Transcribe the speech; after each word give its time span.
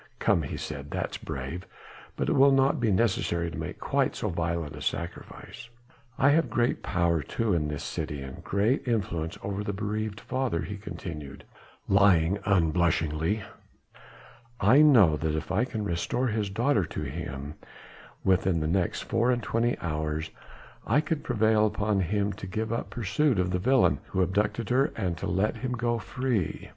"Come!" 0.17 0.41
he 0.41 0.57
said, 0.57 0.89
"that's 0.89 1.17
brave! 1.19 1.67
but 2.15 2.27
it 2.27 2.31
will 2.31 2.51
not 2.51 2.79
be 2.79 2.89
necessary 2.89 3.51
to 3.51 3.57
make 3.59 3.79
quite 3.79 4.15
so 4.15 4.29
violent 4.29 4.75
a 4.75 4.81
sacrifice. 4.81 5.69
I 6.17 6.29
have 6.31 6.49
great 6.49 6.81
power 6.81 7.21
too 7.21 7.53
in 7.53 7.67
this 7.67 7.83
city 7.83 8.23
and 8.23 8.43
great 8.43 8.87
influence 8.87 9.37
over 9.43 9.63
the 9.63 9.73
bereaved 9.73 10.19
father," 10.19 10.63
he 10.63 10.77
continued, 10.77 11.43
lying 11.87 12.39
unblushingly, 12.45 13.43
"I 14.59 14.81
know 14.81 15.17
that 15.17 15.35
if 15.35 15.51
I 15.51 15.65
can 15.65 15.83
restore 15.83 16.29
his 16.29 16.49
daughter 16.49 16.83
to 16.85 17.03
him 17.03 17.53
within 18.23 18.59
the 18.59 18.67
next 18.67 19.01
four 19.03 19.29
and 19.29 19.43
twenty 19.43 19.77
hours, 19.81 20.31
I 20.83 21.01
could 21.01 21.23
prevail 21.23 21.67
upon 21.67 21.99
him 21.99 22.33
to 22.33 22.47
give 22.47 22.73
up 22.73 22.89
pursuit 22.89 23.37
of 23.37 23.51
the 23.51 23.59
villain 23.59 23.99
who 24.07 24.23
abducted 24.23 24.69
her, 24.71 24.85
and 24.95 25.15
to 25.19 25.27
let 25.27 25.57
him 25.57 25.73
go 25.73 25.99
free." 25.99 26.69